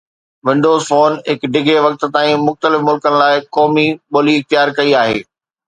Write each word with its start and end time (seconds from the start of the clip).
windows 0.47 0.79
phone 0.89 1.11
هڪ 1.29 1.39
ڊگهي 1.57 1.77
وقت 1.85 2.01
تائين 2.15 2.39
مختلف 2.47 2.79
ملڪن 2.89 3.13
لاء 3.21 3.31
قومي 3.59 3.87
ٻولي 4.11 4.33
اختيار 4.41 4.67
ڪئي 4.81 4.91
آهي 5.05 5.19